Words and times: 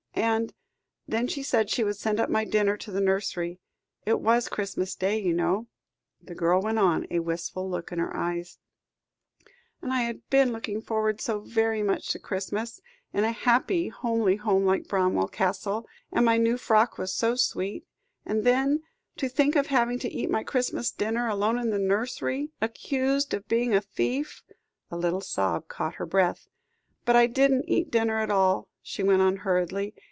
And 0.13 0.53
then 1.07 1.27
she 1.27 1.41
said 1.41 1.69
she 1.69 1.83
would 1.83 1.95
send 1.97 2.19
up 2.19 2.29
my 2.29 2.45
dinner 2.45 2.77
to 2.77 2.91
the 2.91 3.01
nursery. 3.01 3.59
It 4.05 4.19
was 4.19 4.49
Christmas 4.49 4.93
Day, 4.93 5.17
you 5.17 5.33
know," 5.33 5.67
the 6.21 6.35
girl 6.35 6.61
went 6.61 6.77
on, 6.79 7.07
a 7.09 7.19
wistful 7.19 7.67
look 7.69 7.91
in 7.91 7.99
her 7.99 8.15
eyes; 8.15 8.59
"and 9.81 9.91
I 9.91 10.01
had 10.01 10.29
been 10.29 10.51
looking 10.51 10.79
forward 10.81 11.21
so 11.21 11.39
very 11.39 11.81
much 11.81 12.09
to 12.09 12.19
Christmas, 12.19 12.81
in 13.13 13.23
a 13.23 13.31
happy 13.31 13.87
homely 13.87 14.35
home 14.35 14.63
like 14.65 14.87
Bramwell 14.87 15.29
Castle; 15.29 15.87
and 16.11 16.23
my 16.25 16.37
new 16.37 16.57
frock 16.57 16.97
was 16.97 17.13
so 17.13 17.35
sweet; 17.35 17.85
and 18.25 18.43
then 18.43 18.83
to 19.17 19.27
think 19.27 19.55
of 19.55 19.67
having 19.67 19.97
to 19.99 20.11
eat 20.11 20.29
my 20.29 20.43
Christmas 20.43 20.91
dinner 20.91 21.29
alone 21.29 21.57
in 21.57 21.71
the 21.71 21.79
nursery, 21.79 22.51
accused 22.61 23.33
of 23.33 23.47
being 23.47 23.73
a 23.73 23.81
thief," 23.81 24.43
a 24.91 24.97
little 24.97 25.21
sob 25.21 25.67
caught 25.67 25.95
her 25.95 26.05
breath. 26.05 26.47
"But 27.05 27.15
I 27.15 27.27
didn't 27.27 27.67
eat 27.67 27.85
the 27.85 27.97
dinner 27.99 28.19
at 28.19 28.29
all," 28.31 28.67
she 28.83 29.03
went 29.03 29.21
on 29.21 29.37
hurriedly. 29.37 29.93